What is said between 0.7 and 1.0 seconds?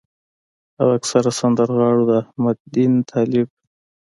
او